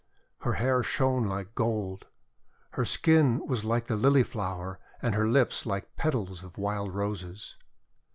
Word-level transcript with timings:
Her 0.39 0.53
hair 0.53 0.81
shone 0.81 1.27
like 1.27 1.53
gold. 1.53 2.07
Her 2.71 2.85
skin 2.85 3.45
was 3.45 3.63
like 3.63 3.85
the 3.85 3.95
Lily 3.95 4.23
Flower, 4.23 4.79
and 4.99 5.13
her 5.13 5.29
lips 5.29 5.67
like 5.67 5.95
petals 5.95 6.43
of 6.43 6.57
Wild 6.57 6.91
Roses. 6.95 7.55